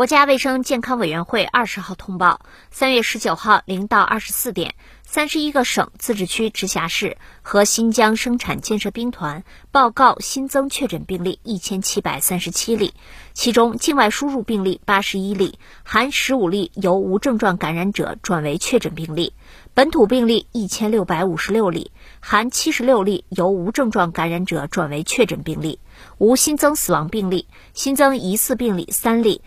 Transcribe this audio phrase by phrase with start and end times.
[0.00, 12.94] 国家卫生健康委员会二十号通报，三月十九号零到二十四点，三十一个省、自治区、直辖市和新疆生产建设兵团报告新增确诊病例一千七百三十七例，
[13.34, 19.34] 其中境外输入病例八十一例，含十五例由无症状感染者转为确诊病例；
[19.74, 25.78] 本土病例一千六百五十六例，含七十六例由无症状感染者转为确诊病例，
[26.16, 29.42] 无新增死亡病例，新增疑似病例三例。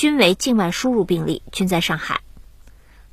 [0.00, 2.22] 均为境外输入病例，均在上海。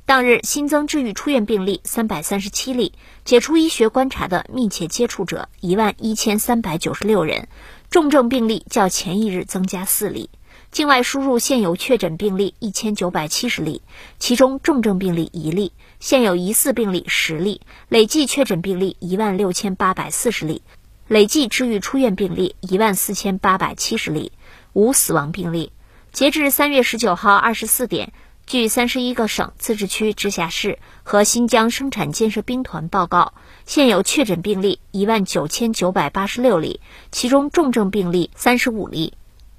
[0.06, 2.94] 当日新增治愈出院病例三百三十七例，
[3.26, 7.48] 解除医学观察的密切接触者一万一千三百九十六人，
[7.90, 10.30] 重症病例较前一日增加四例。
[10.70, 13.82] 境外输入现有确诊病例一千九百七十例，
[14.18, 17.60] 其中重症病例一例，现有疑似病例十例，
[17.90, 20.62] 累计确诊病例一万六千八百四十例，
[21.06, 24.32] 累计治愈出院病例一万四千八百七十例，
[24.72, 25.70] 无死亡病例。
[26.12, 28.12] 截至三月十九号二十四点，
[28.46, 33.34] 据三十一个省、自治区、直辖市和新疆生产建设兵团报告，
[33.66, 36.80] 现有确诊病例一万九千九百八十六例，
[37.12, 39.14] 其中重症病例三十五例，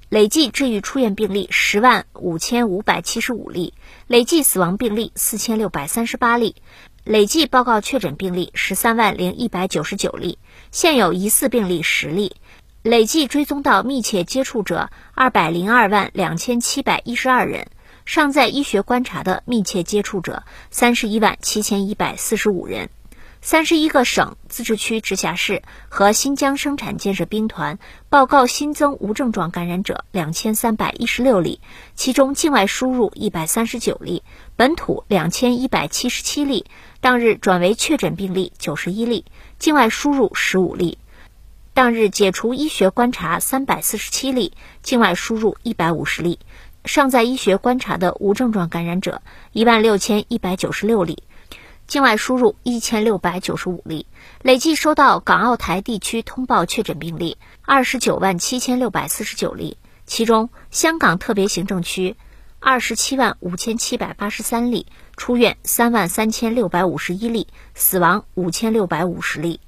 [0.08, 3.72] 累计治愈出院病例十万五千五百七十五例，
[4.06, 6.56] 累计死亡病例四千六百三十八例，
[7.04, 10.36] 累计报告确诊病例十三万零一百九十九例，
[10.72, 12.36] 现有疑似病例十例。
[12.82, 17.66] 累计追踪到密切接触者二百零二万两千七百一十二人，
[18.06, 22.88] 尚在医学观察的密切接触者三十一万七千一百四十五人。
[23.42, 31.60] 三十一个省、自治区、直辖市和新疆生产建设兵团报告新增无症状感染者两千三百一十六例，
[31.94, 34.22] 其中境外输入一百三十九例，
[34.56, 36.64] 本土两千一百七十七例，
[37.02, 39.26] 当日转为确诊病例九十一例，
[39.58, 40.96] 境外输入十五例。
[41.72, 46.40] 当日解除医学观察三百四十七例，境外输入一百五十例，
[46.84, 51.22] 尚在医学观察的无症状感染者一万六千一百九十六例，
[51.86, 54.06] 境外输入一千六百九十五例，
[54.42, 62.16] 累计收到港澳台地区通报确诊病例二十九万七千六百四十九例，其中香港特别行政区
[62.58, 69.60] 二十七万五千七百八十三例，出院三万三千六百五十一例，死亡五千六百五十例。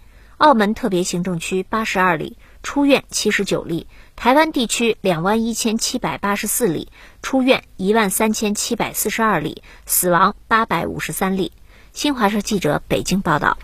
[0.42, 3.86] 澳门特别行政区八十二例，出院七十九例；
[4.16, 6.88] 台湾地区两万一千七百八十四例，
[7.22, 11.52] 出院一万三千七百四十二例，死亡八百五十三例。
[11.92, 13.56] 新华社记者北京报道。